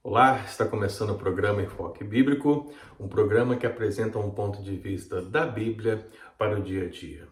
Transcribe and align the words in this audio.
Olá, 0.00 0.44
está 0.44 0.64
começando 0.64 1.10
o 1.10 1.18
programa 1.18 1.60
Enfoque 1.60 2.04
Bíblico, 2.04 2.72
um 3.00 3.08
programa 3.08 3.56
que 3.56 3.66
apresenta 3.66 4.16
um 4.16 4.30
ponto 4.30 4.62
de 4.62 4.76
vista 4.76 5.20
da 5.20 5.44
Bíblia 5.44 6.08
para 6.38 6.56
o 6.56 6.62
dia 6.62 6.84
a 6.84 6.88
dia. 6.88 7.26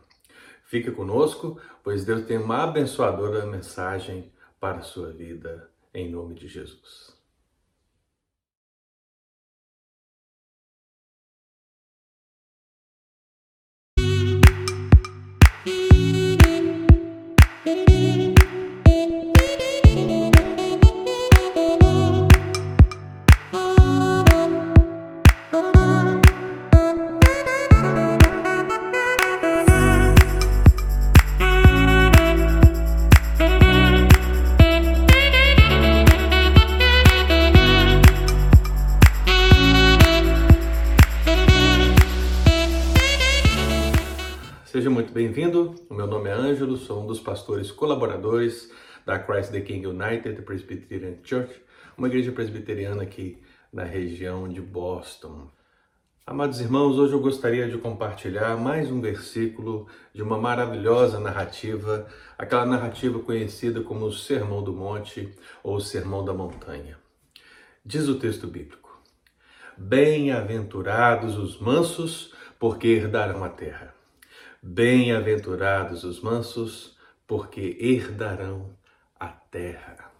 Fique 0.64 0.90
conosco, 0.90 1.60
pois 1.84 2.04
Deus 2.04 2.26
tem 2.26 2.38
uma 2.38 2.64
abençoadora 2.64 3.46
mensagem 3.46 4.32
para 4.58 4.78
a 4.78 4.82
sua 4.82 5.12
vida, 5.12 5.70
em 5.94 6.10
nome 6.10 6.34
de 6.34 6.48
Jesus. 6.48 7.15
Sou 46.86 47.02
um 47.02 47.06
dos 47.06 47.18
pastores 47.18 47.72
colaboradores 47.72 48.70
da 49.04 49.18
Christ 49.18 49.50
the 49.50 49.60
King 49.60 49.88
United 49.88 50.40
Presbyterian 50.42 51.16
Church, 51.24 51.60
uma 51.98 52.06
igreja 52.06 52.30
presbiteriana 52.30 53.02
aqui 53.02 53.42
na 53.72 53.82
região 53.82 54.48
de 54.48 54.60
Boston. 54.60 55.50
Amados 56.24 56.60
irmãos, 56.60 56.96
hoje 56.96 57.12
eu 57.12 57.20
gostaria 57.20 57.68
de 57.68 57.76
compartilhar 57.76 58.56
mais 58.56 58.88
um 58.88 59.00
versículo 59.00 59.88
de 60.14 60.22
uma 60.22 60.38
maravilhosa 60.38 61.18
narrativa, 61.18 62.06
aquela 62.38 62.64
narrativa 62.64 63.18
conhecida 63.18 63.80
como 63.80 64.06
o 64.06 64.12
Sermão 64.12 64.62
do 64.62 64.72
Monte 64.72 65.34
ou 65.64 65.76
o 65.76 65.80
Sermão 65.80 66.24
da 66.24 66.32
Montanha. 66.32 66.96
Diz 67.84 68.06
o 68.06 68.16
texto 68.16 68.46
bíblico: 68.46 69.02
Bem-aventurados 69.76 71.36
os 71.36 71.58
mansos, 71.58 72.32
porque 72.60 72.86
herdarão 72.86 73.42
a 73.42 73.48
terra. 73.48 73.95
Bem-aventurados 74.68 76.02
os 76.02 76.20
mansos, 76.20 76.96
porque 77.24 77.76
herdarão 77.78 78.76
a 79.14 79.28
terra. 79.28 80.10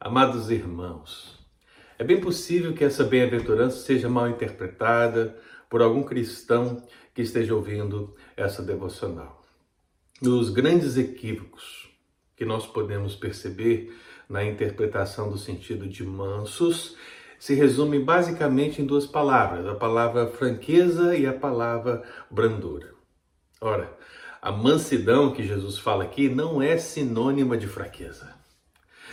Amados 0.00 0.50
irmãos, 0.50 1.46
é 1.98 2.04
bem 2.04 2.22
possível 2.22 2.72
que 2.72 2.82
essa 2.82 3.04
bem-aventurança 3.04 3.76
seja 3.76 4.08
mal 4.08 4.30
interpretada 4.30 5.38
por 5.68 5.82
algum 5.82 6.02
cristão 6.02 6.82
que 7.12 7.20
esteja 7.20 7.54
ouvindo 7.54 8.16
essa 8.34 8.62
devocional. 8.62 9.42
Os 10.22 10.48
grandes 10.48 10.96
equívocos 10.96 11.90
que 12.34 12.46
nós 12.46 12.66
podemos 12.66 13.14
perceber 13.14 13.94
na 14.26 14.42
interpretação 14.42 15.30
do 15.30 15.36
sentido 15.36 15.86
de 15.86 16.02
mansos 16.02 16.96
se 17.38 17.52
resumem 17.52 18.02
basicamente 18.02 18.80
em 18.80 18.86
duas 18.86 19.04
palavras: 19.04 19.66
a 19.66 19.74
palavra 19.74 20.28
franqueza 20.28 21.14
e 21.14 21.26
a 21.26 21.32
palavra 21.34 22.02
brandura. 22.30 22.93
Ora, 23.64 23.90
a 24.42 24.52
mansidão 24.52 25.32
que 25.32 25.42
Jesus 25.42 25.78
fala 25.78 26.04
aqui 26.04 26.28
não 26.28 26.60
é 26.60 26.76
sinônima 26.76 27.56
de 27.56 27.66
fraqueza. 27.66 28.34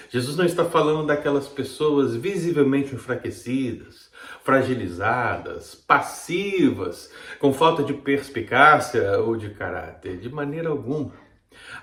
Jesus 0.10 0.36
não 0.36 0.44
está 0.44 0.66
falando 0.66 1.08
daquelas 1.08 1.48
pessoas 1.48 2.18
visivelmente 2.18 2.94
enfraquecidas, 2.94 4.12
fragilizadas, 4.44 5.74
passivas, 5.74 7.10
com 7.40 7.54
falta 7.54 7.82
de 7.82 7.94
perspicácia 7.94 9.20
ou 9.20 9.38
de 9.38 9.52
caráter, 9.52 10.18
de 10.18 10.28
maneira 10.28 10.68
alguma. 10.68 11.14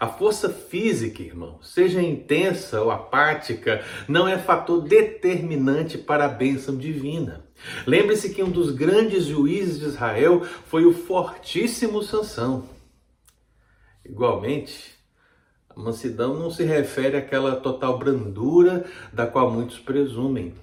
A 0.01 0.07
força 0.07 0.49
física, 0.49 1.23
irmão, 1.23 1.61
seja 1.63 2.01
intensa 2.01 2.81
ou 2.81 2.91
apática, 2.91 3.85
não 4.07 4.29
é 4.29 4.39
fator 4.39 4.81
determinante 4.81 5.99
para 5.99 6.25
a 6.25 6.29
bênção 6.29 6.77
divina. 6.77 7.45
Lembre-se 7.87 8.33
que 8.33 8.43
um 8.43 8.51
dos 8.51 8.71
grandes 8.71 9.25
juízes 9.25 9.81
de 9.81 9.87
Israel 9.87 10.45
foi 10.67 10.85
o 10.85 10.93
fortíssimo 10.93 12.03
Sansão. 12.03 12.69
Igualmente, 14.05 14.95
a 15.69 15.79
mansidão 15.79 16.35
não 16.35 16.51
se 16.51 16.65
refere 16.65 17.17
àquela 17.17 17.57
total 17.57 17.99
brandura 17.99 18.85
da 19.13 19.27
qual 19.27 19.51
muitos 19.51 19.79
presumem. 19.79 20.55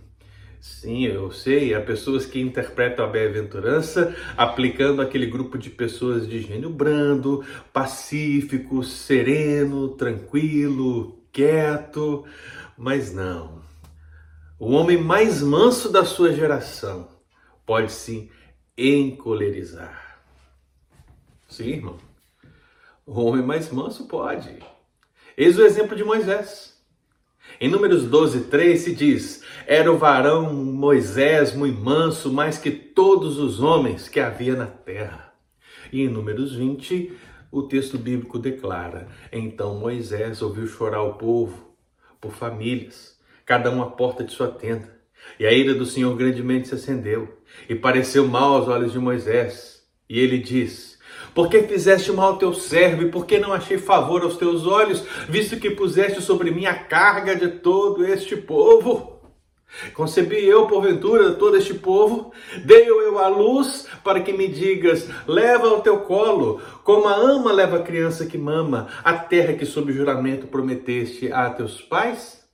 Sim, 0.65 1.05
eu 1.05 1.31
sei, 1.31 1.75
há 1.75 1.81
pessoas 1.81 2.25
que 2.25 2.41
interpretam 2.41 3.05
a 3.05 3.07
bem-aventurança 3.07 4.15
aplicando 4.35 4.99
aquele 4.99 5.27
grupo 5.27 5.59
de 5.59 5.69
pessoas 5.69 6.27
de 6.27 6.41
gênio 6.41 6.71
brando, 6.71 7.45
pacífico, 7.71 8.83
sereno, 8.83 9.89
tranquilo, 9.89 11.23
quieto, 11.31 12.25
mas 12.75 13.13
não. 13.13 13.61
O 14.57 14.71
homem 14.71 14.97
mais 14.97 15.39
manso 15.39 15.91
da 15.91 16.03
sua 16.03 16.33
geração 16.33 17.09
pode 17.63 17.91
se 17.91 18.31
encolerizar. 18.75 20.19
Sim, 21.47 21.69
irmão. 21.69 21.97
O 23.05 23.21
homem 23.21 23.43
mais 23.43 23.71
manso 23.71 24.07
pode. 24.07 24.57
Eis 25.37 25.59
o 25.59 25.63
exemplo 25.63 25.95
de 25.95 26.03
Moisés. 26.03 26.74
Em 27.59 27.69
Números 27.69 28.03
12, 28.03 28.45
3 28.45 28.79
se 28.79 28.93
diz: 28.93 29.43
Era 29.65 29.91
o 29.91 29.97
varão 29.97 30.53
Moisés 30.53 31.55
muito 31.55 31.79
manso, 31.79 32.31
mais 32.31 32.57
que 32.57 32.71
todos 32.71 33.39
os 33.39 33.61
homens 33.61 34.09
que 34.09 34.19
havia 34.19 34.55
na 34.55 34.65
terra. 34.65 35.33
E 35.91 36.01
em 36.01 36.09
Números 36.09 36.55
20, 36.55 37.13
o 37.51 37.63
texto 37.63 37.97
bíblico 37.97 38.37
declara: 38.37 39.07
Então 39.31 39.79
Moisés 39.79 40.41
ouviu 40.41 40.67
chorar 40.67 41.03
o 41.03 41.13
povo 41.13 41.73
por 42.19 42.33
famílias, 42.33 43.17
cada 43.45 43.71
um 43.71 43.81
à 43.81 43.89
porta 43.89 44.23
de 44.23 44.33
sua 44.33 44.47
tenda. 44.47 44.93
E 45.39 45.45
a 45.45 45.53
ira 45.53 45.73
do 45.73 45.85
Senhor 45.85 46.15
grandemente 46.15 46.67
se 46.67 46.75
acendeu, 46.75 47.37
e 47.69 47.75
pareceu 47.75 48.27
mal 48.27 48.55
aos 48.55 48.67
olhos 48.67 48.91
de 48.91 48.99
Moisés. 48.99 49.83
E 50.09 50.19
ele 50.19 50.37
diz: 50.37 50.94
por 51.35 51.49
que 51.49 51.61
fizeste 51.63 52.13
mal 52.13 52.31
ao 52.31 52.37
teu 52.37 52.53
servo 52.53 53.03
e 53.03 53.11
por 53.11 53.25
que 53.25 53.37
não 53.37 53.51
achei 53.51 53.77
favor 53.77 54.23
aos 54.23 54.37
teus 54.37 54.65
olhos, 54.65 55.03
visto 55.27 55.57
que 55.57 55.69
puseste 55.69 56.21
sobre 56.21 56.49
mim 56.49 56.65
a 56.65 56.73
carga 56.73 57.35
de 57.35 57.49
todo 57.49 58.05
este 58.05 58.37
povo? 58.37 59.19
Concebi 59.93 60.45
eu, 60.45 60.65
porventura, 60.67 61.33
todo 61.33 61.57
este 61.57 61.73
povo? 61.73 62.31
Dei-o 62.63 63.01
eu 63.01 63.19
à 63.19 63.27
luz 63.27 63.85
para 64.01 64.21
que 64.21 64.31
me 64.31 64.47
digas: 64.47 65.09
leva 65.27 65.67
ao 65.67 65.81
teu 65.81 65.97
colo, 65.99 66.61
como 66.85 67.09
a 67.09 67.15
ama 67.15 67.51
leva 67.51 67.77
a 67.77 67.83
criança 67.83 68.25
que 68.25 68.37
mama, 68.37 68.87
a 69.03 69.13
terra 69.13 69.53
que 69.53 69.65
sob 69.65 69.91
juramento 69.91 70.47
prometeste 70.47 71.29
a 71.33 71.49
teus 71.49 71.81
pais? 71.81 72.45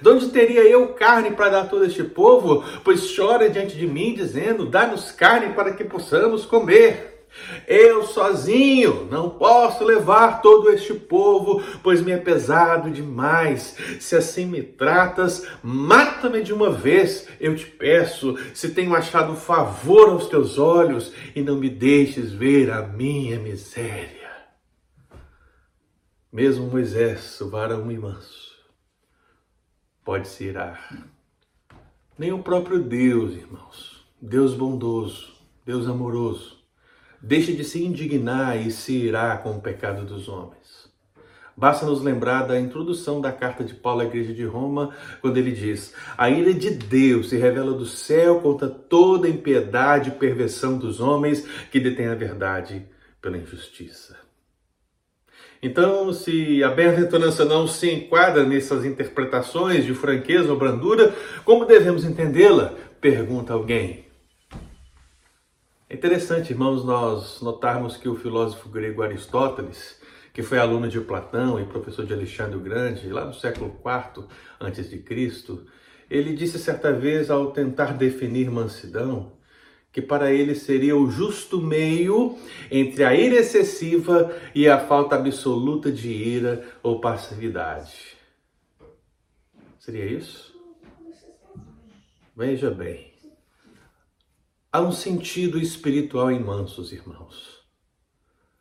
De 0.00 0.08
onde 0.08 0.30
teria 0.30 0.62
eu 0.62 0.94
carne 0.94 1.32
para 1.32 1.50
dar 1.50 1.62
a 1.64 1.66
todo 1.66 1.84
este 1.84 2.02
povo? 2.02 2.64
Pois 2.82 3.14
chora 3.14 3.50
diante 3.50 3.76
de 3.76 3.86
mim, 3.86 4.14
dizendo: 4.14 4.64
dá-nos 4.64 5.12
carne 5.12 5.52
para 5.52 5.74
que 5.74 5.84
possamos 5.84 6.46
comer. 6.46 7.13
Eu 7.66 8.04
sozinho 8.04 9.06
não 9.10 9.30
posso 9.30 9.84
levar 9.84 10.40
todo 10.40 10.70
este 10.70 10.94
povo, 10.94 11.62
pois 11.82 12.00
me 12.00 12.12
é 12.12 12.16
pesado 12.16 12.90
demais. 12.90 13.76
Se 14.00 14.16
assim 14.16 14.46
me 14.46 14.62
tratas, 14.62 15.46
mata-me 15.62 16.42
de 16.42 16.52
uma 16.52 16.70
vez, 16.70 17.28
eu 17.40 17.54
te 17.54 17.66
peço, 17.66 18.36
se 18.54 18.70
tenho 18.70 18.94
achado 18.94 19.34
favor 19.34 20.10
aos 20.10 20.26
teus 20.26 20.58
olhos, 20.58 21.12
e 21.34 21.42
não 21.42 21.56
me 21.56 21.68
deixes 21.68 22.32
ver 22.32 22.70
a 22.70 22.82
minha 22.82 23.38
miséria. 23.38 24.24
Mesmo 26.32 26.66
Moisés, 26.66 27.40
o 27.40 27.48
varão 27.48 27.90
imenso, 27.90 28.54
pode 30.04 30.26
se 30.28 30.44
irar. 30.44 31.06
Nem 32.18 32.32
o 32.32 32.42
próprio 32.42 32.82
Deus, 32.82 33.32
irmãos, 33.32 34.04
Deus 34.20 34.54
bondoso, 34.54 35.32
Deus 35.64 35.88
amoroso, 35.88 36.63
deixa 37.26 37.52
de 37.52 37.64
se 37.64 37.82
indignar 37.82 38.54
e 38.60 38.70
se 38.70 38.92
irá 38.92 39.36
com 39.38 39.52
o 39.52 39.60
pecado 39.60 40.04
dos 40.04 40.28
homens. 40.28 40.92
Basta 41.56 41.86
nos 41.86 42.02
lembrar 42.02 42.42
da 42.42 42.60
introdução 42.60 43.20
da 43.20 43.32
carta 43.32 43.64
de 43.64 43.74
Paulo 43.74 44.00
à 44.00 44.04
igreja 44.04 44.34
de 44.34 44.44
Roma, 44.44 44.94
quando 45.20 45.36
ele 45.36 45.52
diz: 45.52 45.94
A 46.18 46.28
ira 46.28 46.52
de 46.52 46.70
Deus 46.70 47.30
se 47.30 47.36
revela 47.36 47.72
do 47.72 47.86
céu 47.86 48.40
contra 48.40 48.68
toda 48.68 49.28
impiedade 49.28 50.10
e 50.10 50.12
perversão 50.12 50.76
dos 50.76 51.00
homens 51.00 51.46
que 51.70 51.80
detêm 51.80 52.08
a 52.08 52.14
verdade 52.14 52.86
pela 53.22 53.38
injustiça. 53.38 54.16
Então, 55.62 56.12
se 56.12 56.62
a 56.62 56.68
bem-aventurança 56.68 57.44
não 57.44 57.66
se 57.66 57.90
enquadra 57.90 58.44
nessas 58.44 58.84
interpretações 58.84 59.86
de 59.86 59.94
franqueza 59.94 60.50
ou 60.50 60.58
brandura, 60.58 61.14
como 61.42 61.64
devemos 61.64 62.04
entendê-la? 62.04 62.74
Pergunta 63.00 63.54
alguém. 63.54 64.03
É 65.94 65.96
interessante, 65.96 66.50
irmãos, 66.50 66.84
nós 66.84 67.40
notarmos 67.40 67.96
que 67.96 68.08
o 68.08 68.16
filósofo 68.16 68.68
grego 68.68 69.00
Aristóteles, 69.00 69.96
que 70.32 70.42
foi 70.42 70.58
aluno 70.58 70.88
de 70.88 71.00
Platão 71.00 71.60
e 71.60 71.64
professor 71.66 72.04
de 72.04 72.12
Alexandre 72.12 72.56
o 72.56 72.60
Grande, 72.60 73.08
lá 73.10 73.24
no 73.24 73.32
século 73.32 73.72
IV 73.78 74.26
Cristo, 75.04 75.64
ele 76.10 76.34
disse 76.34 76.58
certa 76.58 76.92
vez 76.92 77.30
ao 77.30 77.52
tentar 77.52 77.92
definir 77.92 78.50
mansidão 78.50 79.34
que 79.92 80.02
para 80.02 80.32
ele 80.32 80.56
seria 80.56 80.96
o 80.96 81.08
justo 81.08 81.60
meio 81.62 82.36
entre 82.72 83.04
a 83.04 83.14
ira 83.14 83.36
excessiva 83.36 84.34
e 84.52 84.68
a 84.68 84.80
falta 84.80 85.14
absoluta 85.14 85.92
de 85.92 86.08
ira 86.08 86.66
ou 86.82 87.00
passividade. 87.00 88.16
Seria 89.78 90.06
isso? 90.06 90.60
Veja 92.36 92.68
bem. 92.68 93.13
Há 94.74 94.80
um 94.80 94.90
sentido 94.90 95.56
espiritual 95.56 96.32
em 96.32 96.40
mansos, 96.40 96.90
irmãos. 96.90 97.60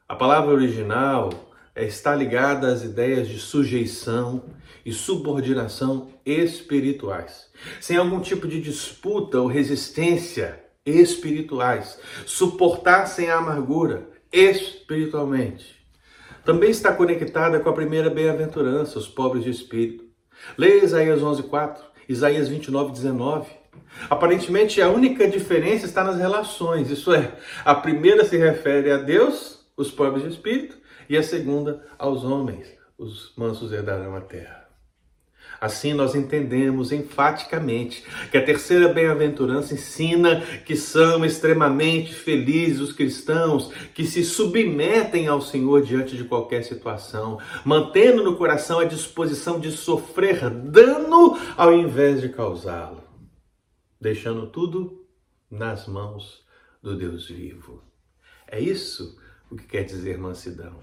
A 0.07 0.13
palavra 0.13 0.53
original 0.53 1.31
está 1.75 2.13
ligada 2.13 2.67
às 2.67 2.83
ideias 2.83 3.27
de 3.27 3.39
sujeição 3.39 4.43
e 4.85 4.93
subordinação 4.93 6.11
espirituais, 6.23 7.49
sem 7.81 7.97
algum 7.97 8.19
tipo 8.19 8.47
de 8.47 8.61
disputa 8.61 9.41
ou 9.41 9.47
resistência 9.47 10.63
espirituais, 10.85 11.99
suportar 12.27 13.07
sem 13.07 13.31
a 13.31 13.37
amargura 13.39 14.07
espiritualmente. 14.31 15.83
Também 16.45 16.69
está 16.69 16.93
conectada 16.93 17.59
com 17.59 17.69
a 17.69 17.73
primeira 17.73 18.11
bem-aventurança, 18.11 18.99
os 18.99 19.07
pobres 19.07 19.43
de 19.43 19.49
espírito. 19.49 20.05
Leia 20.59 20.83
Isaías 20.83 21.23
11:4, 21.23 21.81
Isaías 22.07 22.49
29:19. 22.49 23.62
Aparentemente 24.09 24.81
a 24.81 24.89
única 24.89 25.27
diferença 25.27 25.85
está 25.85 26.03
nas 26.03 26.17
relações, 26.17 26.89
isso 26.89 27.13
é, 27.13 27.31
a 27.63 27.75
primeira 27.75 28.25
se 28.25 28.37
refere 28.37 28.91
a 28.91 28.97
Deus, 28.97 29.65
os 29.77 29.91
pobres 29.91 30.23
de 30.23 30.29
espírito, 30.29 30.77
e 31.09 31.17
a 31.17 31.23
segunda 31.23 31.85
aos 31.97 32.23
homens, 32.23 32.67
os 32.97 33.33
mansos 33.37 33.71
herdarão 33.71 34.15
a 34.15 34.21
terra. 34.21 34.63
Assim 35.63 35.93
nós 35.93 36.13
entendemos 36.13 36.91
enfaticamente 36.91 38.03
que 38.29 38.37
a 38.37 38.43
terceira 38.43 38.89
bem-aventurança 38.89 39.73
ensina 39.73 40.41
que 40.65 40.75
são 40.75 41.23
extremamente 41.23 42.13
felizes 42.13 42.81
os 42.81 42.91
cristãos 42.91 43.71
que 43.93 44.05
se 44.05 44.25
submetem 44.25 45.27
ao 45.27 45.41
Senhor 45.41 45.81
diante 45.81 46.17
de 46.17 46.25
qualquer 46.25 46.63
situação, 46.63 47.39
mantendo 47.63 48.23
no 48.23 48.35
coração 48.35 48.79
a 48.79 48.83
disposição 48.83 49.57
de 49.57 49.71
sofrer 49.71 50.49
dano 50.49 51.37
ao 51.55 51.73
invés 51.73 52.19
de 52.19 52.27
causá-lo, 52.27 53.02
deixando 54.03 54.47
tudo 54.47 55.05
nas 55.49 55.87
mãos 55.87 56.43
do 56.81 56.97
Deus 56.97 57.29
vivo. 57.29 57.81
É 58.45 58.59
isso 58.59 59.17
o 59.49 59.55
que 59.55 59.65
quer 59.65 59.83
dizer 59.83 60.17
mansidão. 60.17 60.73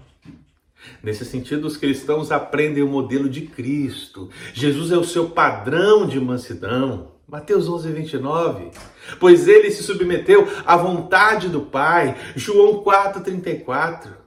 Nesse 1.03 1.23
sentido, 1.23 1.67
os 1.67 1.77
cristãos 1.77 2.31
aprendem 2.31 2.81
o 2.81 2.87
modelo 2.87 3.29
de 3.29 3.41
Cristo. 3.41 4.27
Jesus 4.55 4.91
é 4.91 4.97
o 4.97 5.03
seu 5.03 5.29
padrão 5.29 6.07
de 6.07 6.19
mansidão. 6.19 7.11
Mateus 7.27 7.69
11, 7.69 7.91
29. 7.91 8.71
Pois 9.19 9.47
ele 9.47 9.69
se 9.69 9.83
submeteu 9.83 10.47
à 10.65 10.75
vontade 10.75 11.47
do 11.47 11.61
Pai. 11.61 12.17
João 12.35 12.81
4, 12.81 13.21
34. 13.21 14.20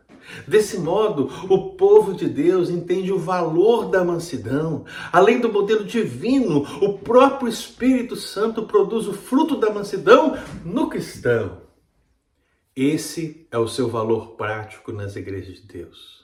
Desse 0.46 0.78
modo, 0.78 1.30
o 1.48 1.74
povo 1.74 2.14
de 2.14 2.28
Deus 2.28 2.70
entende 2.70 3.12
o 3.12 3.18
valor 3.18 3.90
da 3.90 4.04
mansidão. 4.04 4.84
Além 5.12 5.40
do 5.40 5.52
modelo 5.52 5.84
divino, 5.84 6.66
o 6.82 6.98
próprio 6.98 7.48
Espírito 7.48 8.16
Santo 8.16 8.64
produz 8.64 9.06
o 9.06 9.12
fruto 9.12 9.56
da 9.56 9.70
mansidão 9.72 10.36
no 10.64 10.88
cristão. 10.88 11.62
Esse 12.76 13.46
é 13.50 13.58
o 13.58 13.68
seu 13.68 13.88
valor 13.88 14.36
prático 14.36 14.90
nas 14.92 15.14
igrejas 15.14 15.60
de 15.60 15.66
Deus. 15.66 16.23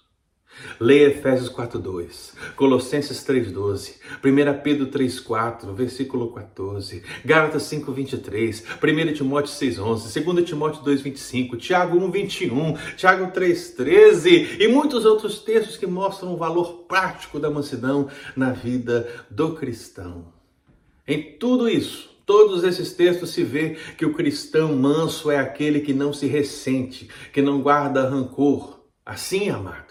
Leia 0.79 1.09
Efésios 1.09 1.49
4:2, 1.49 2.33
Colossenses 2.57 3.23
3:12, 3.25 3.97
1 4.23 4.63
Pedro 4.63 4.87
3:4, 4.87 5.73
versículo 5.75 6.33
14, 6.33 7.03
Gálatas 7.25 7.63
5:23, 7.65 8.65
1 8.81 9.13
Timóteo 9.15 9.53
6:11, 9.53 10.09
2 10.09 10.45
Timóteo 10.45 10.83
2:25, 10.83 11.57
Tiago 11.57 11.99
1:21, 11.99 12.77
Tiago 12.97 13.33
3:13 13.33 14.59
e 14.59 14.69
muitos 14.69 15.05
outros 15.05 15.41
textos 15.41 15.77
que 15.77 15.87
mostram 15.87 16.35
o 16.35 16.37
valor 16.37 16.85
prático 16.89 17.39
da 17.39 17.51
mansidão 17.51 18.09
na 18.37 18.53
vida 18.53 19.09
do 19.31 19.55
cristão. 19.55 20.33
Em 21.07 21.37
tudo 21.39 21.69
isso, 21.69 22.11
todos 22.25 22.63
esses 22.65 22.93
textos 22.93 23.31
se 23.31 23.43
vê 23.43 23.77
que 23.97 24.07
o 24.07 24.15
cristão 24.15 24.77
manso 24.77 25.31
é 25.31 25.39
aquele 25.39 25.81
que 25.81 25.93
não 25.93 26.13
se 26.13 26.27
ressente, 26.27 27.09
que 27.33 27.43
não 27.43 27.61
guarda 27.61 28.09
rancor. 28.09 28.81
Assim, 29.05 29.49
amado, 29.49 29.90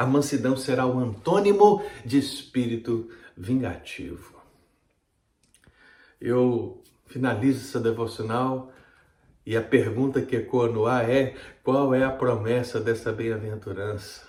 a 0.00 0.06
mansidão 0.06 0.56
será 0.56 0.86
o 0.86 0.98
antônimo 0.98 1.84
de 2.06 2.18
espírito 2.18 3.10
vingativo. 3.36 4.40
Eu 6.18 6.82
finalizo 7.06 7.60
essa 7.68 7.78
devocional 7.78 8.72
e 9.44 9.54
a 9.58 9.60
pergunta 9.60 10.22
que 10.22 10.36
ecoa 10.36 10.70
no 10.70 10.86
ar 10.86 11.06
é: 11.06 11.34
qual 11.62 11.94
é 11.94 12.02
a 12.02 12.10
promessa 12.10 12.80
dessa 12.80 13.12
bem-aventurança? 13.12 14.26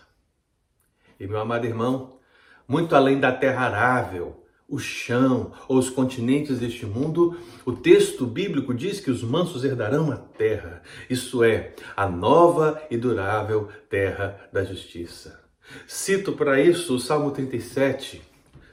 E 1.18 1.26
meu 1.26 1.40
amado 1.40 1.66
irmão, 1.66 2.20
muito 2.68 2.94
além 2.94 3.18
da 3.18 3.32
terra 3.32 3.62
arável, 3.62 4.44
o 4.68 4.78
chão 4.78 5.54
ou 5.70 5.78
os 5.78 5.90
continentes 5.90 6.60
deste 6.60 6.86
mundo, 6.86 7.40
o 7.66 7.72
texto 7.72 8.26
bíblico 8.26 8.74
diz 8.74 9.00
que 9.00 9.10
os 9.10 9.24
mansos 9.24 9.64
herdarão 9.64 10.12
a 10.12 10.18
terra, 10.18 10.82
isso 11.10 11.46
é, 11.46 11.76
a 11.96 12.10
nova 12.10 12.86
e 12.92 12.98
durável 12.98 13.70
terra 13.90 14.50
da 14.52 14.66
justiça. 14.66 15.41
Cito 15.88 16.34
para 16.34 16.62
isso 16.62 16.96
o 16.96 17.00
Salmo 17.00 17.32
37, 17.32 18.22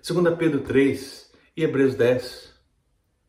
2 0.06 0.36
Pedro 0.36 0.60
3 0.60 1.30
e 1.56 1.64
Hebreus 1.64 1.94
10. 1.94 2.47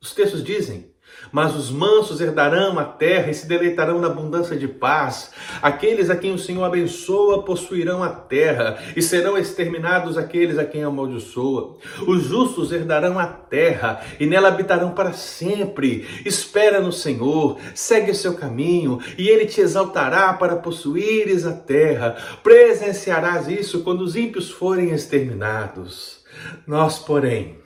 Os 0.02 0.14
textos 0.14 0.42
dizem: 0.42 0.94
Mas 1.30 1.54
os 1.54 1.70
mansos 1.70 2.22
herdarão 2.22 2.80
a 2.80 2.86
terra 2.86 3.30
e 3.30 3.34
se 3.34 3.46
deleitarão 3.46 4.00
na 4.00 4.08
abundância 4.08 4.56
de 4.56 4.66
paz. 4.66 5.32
Aqueles 5.62 6.10
a 6.10 6.16
quem 6.16 6.34
o 6.34 6.40
Senhor 6.40 6.64
abençoa 6.64 7.44
possuirão 7.44 8.02
a 8.02 8.08
terra 8.08 8.82
e 8.96 9.02
serão 9.02 9.38
exterminados 9.38 10.18
aqueles 10.18 10.58
a 10.58 10.64
quem 10.64 10.84
amaldiçoa. 10.84 11.76
Os 12.08 12.24
justos 12.24 12.72
herdarão 12.72 13.20
a 13.20 13.28
terra 13.28 14.02
e 14.18 14.26
nela 14.26 14.48
habitarão 14.48 14.92
para 14.92 15.12
sempre. 15.12 16.08
Espera 16.26 16.80
no 16.80 16.94
Senhor, 16.94 17.60
segue 17.76 18.12
o 18.12 18.16
seu 18.16 18.36
caminho 18.36 19.02
e 19.18 19.28
ele 19.28 19.48
te 19.48 19.60
exaltará 19.60 20.32
para 20.32 20.56
possuires 20.56 21.46
a 21.46 21.52
terra. 21.52 22.16
Presenciarás 22.42 23.50
isso 23.50 23.84
quando 23.84 24.00
os 24.00 24.16
ímpios 24.16 24.50
forem 24.50 24.92
exterminados. 24.92 26.24
Nós, 26.66 27.00
porém, 27.00 27.60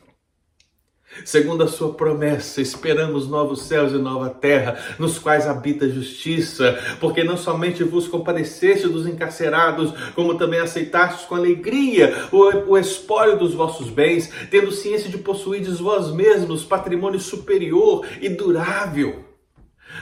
Segundo 1.26 1.64
a 1.64 1.68
sua 1.68 1.94
promessa, 1.94 2.62
esperamos 2.62 3.28
novos 3.28 3.64
céus 3.64 3.92
e 3.92 3.98
nova 3.98 4.30
terra, 4.30 4.78
nos 5.00 5.20
quais 5.20 5.48
habita 5.48 5.86
a 5.86 5.90
justiça, 5.90 6.78
porque 7.00 7.24
não 7.24 7.38
somente 7.38 7.84
vos 7.84 8.08
compadeceste 8.08 8.88
dos 8.88 9.08
encarcerados, 9.08 9.94
como 10.16 10.38
também 10.38 10.60
aceitastes 10.60 11.26
com 11.26 11.36
alegria 11.36 12.28
o, 12.32 12.72
o 12.72 12.78
espólio 12.78 13.38
dos 13.38 13.54
vossos 13.54 13.90
bens, 13.90 14.30
tendo 14.50 14.72
ciência 14.72 15.10
de 15.10 15.18
possuirdes 15.18 15.80
vós 15.80 16.12
mesmos 16.12 16.64
patrimônio 16.64 17.20
superior 17.20 18.06
e 18.22 18.30
durável. 18.30 19.26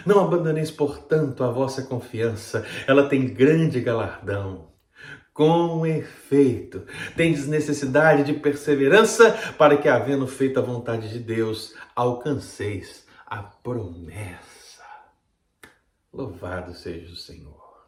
Não 0.05 0.23
abandoneis, 0.23 0.71
portanto, 0.71 1.43
a 1.43 1.51
vossa 1.51 1.83
confiança, 1.83 2.65
ela 2.87 3.03
tem 3.07 3.27
grande 3.27 3.81
galardão. 3.81 4.70
Com 5.33 5.85
efeito, 5.85 6.85
tendes 7.15 7.47
necessidade 7.47 8.23
de 8.23 8.33
perseverança 8.33 9.31
para 9.57 9.77
que, 9.77 9.87
havendo 9.87 10.27
feito 10.27 10.59
a 10.59 10.63
vontade 10.63 11.09
de 11.09 11.19
Deus, 11.19 11.73
alcanceis 11.95 13.07
a 13.25 13.41
promessa. 13.41 14.83
Louvado 16.11 16.73
seja 16.73 17.13
o 17.13 17.15
Senhor. 17.15 17.87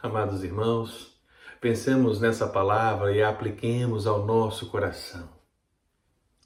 Amados 0.00 0.44
irmãos, 0.44 1.20
pensemos 1.60 2.20
nessa 2.20 2.46
palavra 2.46 3.12
e 3.12 3.20
a 3.20 3.28
apliquemos 3.28 4.06
ao 4.06 4.24
nosso 4.24 4.70
coração. 4.70 5.28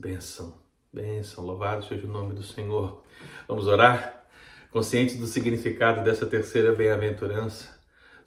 Bênção, 0.00 0.54
bênção, 0.90 1.44
louvado 1.44 1.84
seja 1.84 2.06
o 2.06 2.10
nome 2.10 2.34
do 2.34 2.42
Senhor. 2.42 3.02
Vamos 3.46 3.66
orar? 3.66 4.26
Conscientes 4.70 5.18
do 5.18 5.26
significado 5.26 6.02
dessa 6.02 6.24
terceira 6.24 6.74
bem-aventurança, 6.74 7.75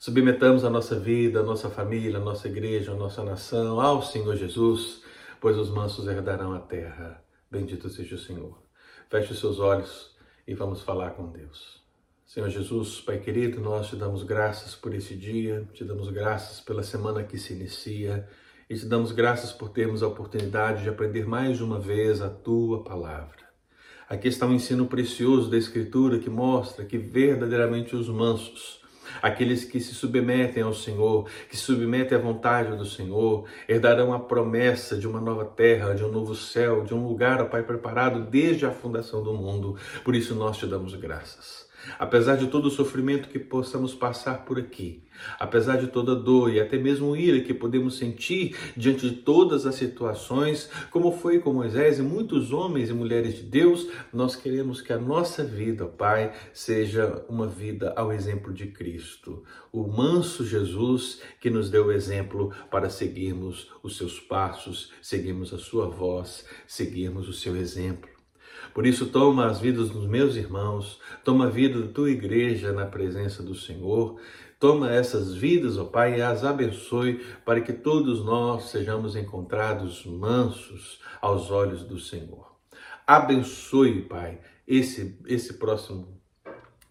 Submetamos 0.02 0.64
a 0.64 0.70
nossa 0.70 0.98
vida, 0.98 1.40
a 1.40 1.42
nossa 1.42 1.68
família, 1.68 2.16
a 2.16 2.22
nossa 2.22 2.48
igreja, 2.48 2.92
a 2.92 2.94
nossa 2.94 3.22
nação 3.22 3.78
ao 3.78 4.02
Senhor 4.02 4.34
Jesus, 4.34 5.02
pois 5.38 5.58
os 5.58 5.68
mansos 5.68 6.08
herdarão 6.08 6.54
a 6.54 6.58
terra. 6.58 7.22
Bendito 7.50 7.90
seja 7.90 8.14
o 8.14 8.18
Senhor. 8.18 8.62
Feche 9.10 9.34
os 9.34 9.38
seus 9.38 9.58
olhos 9.58 10.16
e 10.48 10.54
vamos 10.54 10.80
falar 10.80 11.10
com 11.10 11.30
Deus. 11.30 11.84
Senhor 12.24 12.48
Jesus, 12.48 12.98
Pai 13.02 13.18
querido, 13.18 13.60
nós 13.60 13.88
te 13.88 13.96
damos 13.96 14.22
graças 14.22 14.74
por 14.74 14.94
esse 14.94 15.14
dia, 15.14 15.68
te 15.74 15.84
damos 15.84 16.08
graças 16.08 16.62
pela 16.62 16.82
semana 16.82 17.22
que 17.22 17.36
se 17.36 17.52
inicia 17.52 18.26
e 18.70 18.76
te 18.76 18.86
damos 18.86 19.12
graças 19.12 19.52
por 19.52 19.68
termos 19.68 20.02
a 20.02 20.08
oportunidade 20.08 20.82
de 20.82 20.88
aprender 20.88 21.26
mais 21.26 21.60
uma 21.60 21.78
vez 21.78 22.22
a 22.22 22.30
tua 22.30 22.82
palavra. 22.82 23.50
Aqui 24.08 24.28
está 24.28 24.46
um 24.46 24.54
ensino 24.54 24.86
precioso 24.86 25.50
da 25.50 25.58
Escritura 25.58 26.18
que 26.18 26.30
mostra 26.30 26.86
que 26.86 26.96
verdadeiramente 26.96 27.94
os 27.94 28.08
mansos 28.08 28.79
Aqueles 29.22 29.64
que 29.64 29.80
se 29.80 29.94
submetem 29.94 30.62
ao 30.62 30.74
Senhor, 30.74 31.28
que 31.48 31.56
submetem 31.56 32.16
à 32.16 32.20
vontade 32.20 32.76
do 32.76 32.84
Senhor, 32.84 33.44
herdarão 33.68 34.12
a 34.12 34.18
promessa 34.18 34.96
de 34.96 35.06
uma 35.06 35.20
nova 35.20 35.44
terra, 35.44 35.94
de 35.94 36.04
um 36.04 36.10
novo 36.10 36.34
céu, 36.34 36.84
de 36.84 36.94
um 36.94 37.06
lugar, 37.06 37.40
ó 37.40 37.44
Pai, 37.46 37.62
preparado 37.62 38.24
desde 38.24 38.66
a 38.66 38.70
fundação 38.70 39.22
do 39.22 39.32
mundo. 39.32 39.76
Por 40.04 40.14
isso 40.14 40.34
nós 40.34 40.56
te 40.56 40.66
damos 40.66 40.94
graças. 40.94 41.69
Apesar 41.98 42.36
de 42.36 42.46
todo 42.48 42.66
o 42.66 42.70
sofrimento 42.70 43.28
que 43.28 43.38
possamos 43.38 43.94
passar 43.94 44.44
por 44.44 44.58
aqui, 44.58 45.02
apesar 45.38 45.76
de 45.76 45.88
toda 45.88 46.14
dor 46.14 46.52
e 46.52 46.60
até 46.60 46.78
mesmo 46.78 47.16
ira 47.16 47.40
que 47.40 47.54
podemos 47.54 47.98
sentir 47.98 48.56
diante 48.76 49.08
de 49.08 49.16
todas 49.16 49.66
as 49.66 49.74
situações, 49.74 50.70
como 50.90 51.12
foi 51.12 51.38
com 51.38 51.52
Moisés 51.52 51.98
e 51.98 52.02
muitos 52.02 52.52
homens 52.52 52.90
e 52.90 52.94
mulheres 52.94 53.36
de 53.36 53.42
Deus, 53.42 53.88
nós 54.12 54.36
queremos 54.36 54.80
que 54.80 54.92
a 54.92 54.98
nossa 54.98 55.44
vida, 55.44 55.86
Pai, 55.86 56.32
seja 56.52 57.24
uma 57.28 57.46
vida 57.46 57.92
ao 57.96 58.12
exemplo 58.12 58.52
de 58.52 58.66
Cristo, 58.66 59.42
o 59.72 59.86
manso 59.86 60.44
Jesus 60.44 61.20
que 61.40 61.50
nos 61.50 61.70
deu 61.70 61.86
o 61.86 61.92
exemplo 61.92 62.52
para 62.70 62.90
seguirmos 62.90 63.70
os 63.82 63.96
seus 63.96 64.18
passos, 64.18 64.92
seguirmos 65.00 65.52
a 65.54 65.58
sua 65.58 65.88
voz, 65.88 66.44
seguirmos 66.66 67.28
o 67.28 67.32
seu 67.32 67.56
exemplo. 67.56 68.09
Por 68.72 68.86
isso, 68.86 69.06
toma 69.06 69.46
as 69.46 69.60
vidas 69.60 69.90
dos 69.90 70.06
meus 70.06 70.36
irmãos, 70.36 71.00
toma 71.24 71.46
a 71.46 71.50
vida 71.50 71.80
da 71.80 71.92
tua 71.92 72.10
igreja 72.10 72.72
na 72.72 72.86
presença 72.86 73.42
do 73.42 73.54
Senhor, 73.54 74.20
toma 74.58 74.92
essas 74.92 75.34
vidas, 75.34 75.78
ó 75.78 75.84
Pai, 75.84 76.18
e 76.18 76.22
as 76.22 76.44
abençoe 76.44 77.24
para 77.44 77.60
que 77.60 77.72
todos 77.72 78.24
nós 78.24 78.70
sejamos 78.70 79.16
encontrados 79.16 80.04
mansos 80.04 81.00
aos 81.20 81.50
olhos 81.50 81.82
do 81.82 81.98
Senhor. 81.98 82.50
Abençoe, 83.06 84.02
Pai, 84.02 84.40
esse, 84.66 85.18
esse 85.26 85.54
próximo. 85.54 86.20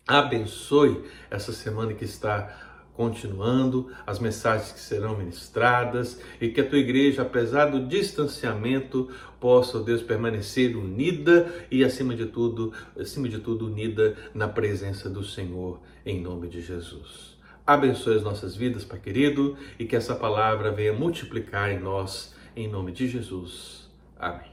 Abençoe 0.08 1.04
essa 1.30 1.54
semana 1.54 1.94
que 1.94 2.04
está 2.04 2.69
continuando, 3.00 3.90
as 4.06 4.20
mensagens 4.20 4.74
que 4.74 4.80
serão 4.82 5.18
ministradas 5.18 6.20
e 6.42 6.50
que 6.50 6.60
a 6.60 6.68
tua 6.68 6.80
igreja, 6.80 7.22
apesar 7.22 7.68
do 7.68 7.88
distanciamento, 7.88 9.10
possa, 9.40 9.80
Deus, 9.80 10.02
permanecer 10.02 10.76
unida 10.76 11.50
e 11.72 11.82
acima 11.82 12.14
de 12.14 12.26
tudo, 12.26 12.74
acima 13.00 13.30
de 13.30 13.40
tudo 13.40 13.68
unida 13.68 14.18
na 14.34 14.50
presença 14.50 15.10
do 15.10 15.24
Senhor, 15.24 15.80
em 16.06 16.20
nome 16.20 16.50
de 16.50 16.60
Jesus. 16.60 17.38
Abençoe 17.66 18.18
as 18.18 18.22
nossas 18.22 18.54
vidas, 18.54 18.84
Pai 18.84 19.00
querido, 19.00 19.56
e 19.80 19.86
que 19.86 19.96
essa 19.96 20.14
palavra 20.14 20.70
venha 20.70 20.92
multiplicar 20.92 21.72
em 21.72 21.80
nós, 21.80 22.36
em 22.54 22.68
nome 22.68 22.92
de 22.92 23.08
Jesus. 23.08 23.90
Amém. 24.20 24.52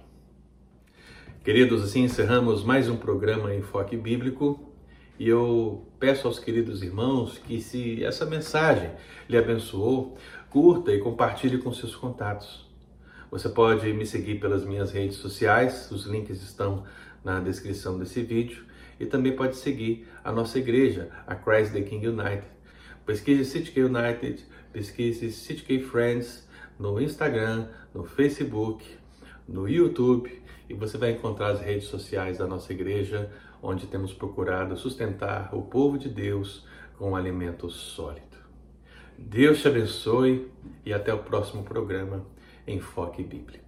Queridos, 1.42 1.82
assim 1.82 2.04
encerramos 2.04 2.62
mais 2.62 2.88
um 2.88 2.96
programa 2.96 3.52
Enfoque 3.52 3.96
Bíblico. 3.96 4.75
E 5.18 5.28
eu 5.28 5.86
peço 5.98 6.26
aos 6.26 6.38
queridos 6.38 6.82
irmãos 6.82 7.38
que, 7.38 7.60
se 7.60 8.04
essa 8.04 8.26
mensagem 8.26 8.90
lhe 9.28 9.36
abençoou, 9.36 10.16
curta 10.50 10.92
e 10.92 10.98
compartilhe 10.98 11.58
com 11.58 11.72
seus 11.72 11.96
contatos. 11.96 12.66
Você 13.30 13.48
pode 13.48 13.92
me 13.92 14.06
seguir 14.06 14.38
pelas 14.38 14.64
minhas 14.64 14.92
redes 14.92 15.16
sociais, 15.16 15.90
os 15.90 16.06
links 16.06 16.42
estão 16.42 16.84
na 17.24 17.40
descrição 17.40 17.98
desse 17.98 18.22
vídeo, 18.22 18.64
e 19.00 19.06
também 19.06 19.34
pode 19.34 19.56
seguir 19.56 20.06
a 20.22 20.30
nossa 20.30 20.58
igreja, 20.58 21.10
a 21.26 21.34
Christ 21.34 21.72
the 21.72 21.82
King 21.82 22.06
United. 22.08 22.44
Pesquise 23.04 23.44
CityK 23.44 23.82
United, 23.82 24.44
pesquise 24.72 25.32
CityK 25.32 25.82
Friends 25.82 26.46
no 26.78 27.00
Instagram, 27.00 27.68
no 27.94 28.04
Facebook, 28.04 28.84
no 29.48 29.68
YouTube, 29.68 30.42
e 30.68 30.74
você 30.74 30.98
vai 30.98 31.12
encontrar 31.12 31.48
as 31.48 31.60
redes 31.60 31.88
sociais 31.88 32.38
da 32.38 32.46
nossa 32.46 32.72
igreja 32.72 33.30
onde 33.62 33.86
temos 33.86 34.12
procurado 34.12 34.76
sustentar 34.76 35.54
o 35.54 35.62
povo 35.62 35.98
de 35.98 36.08
Deus 36.08 36.66
com 36.98 37.10
um 37.10 37.16
alimento 37.16 37.68
sólido. 37.68 38.36
Deus 39.18 39.60
te 39.60 39.68
abençoe 39.68 40.50
e 40.84 40.92
até 40.92 41.12
o 41.12 41.18
próximo 41.18 41.62
programa 41.62 42.24
Enfoque 42.66 43.22
Bíblico. 43.22 43.65